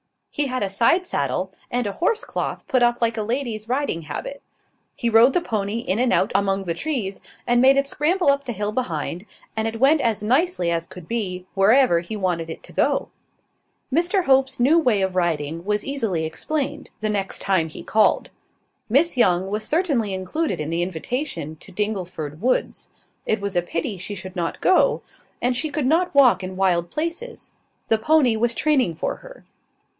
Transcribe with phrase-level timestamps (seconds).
[0.31, 4.03] He had a side saddle, and a horse cloth put on like a lady's riding
[4.03, 4.41] habit.
[4.95, 8.45] He rode the pony in and out among the trees, and made it scramble up
[8.45, 9.25] the hill behind,
[9.55, 13.09] and it went as nicely as could be, wherever he wanted it to go.
[13.93, 18.31] Mr Hope's new way of riding was easily explained, the next time he called.
[18.89, 22.89] Miss Young was certainly included in the invitation to Dingleford woods:
[23.27, 25.03] it was a pity she should not go;
[25.43, 27.51] and she could not walk in wild places:
[27.89, 29.43] the pony was training for her.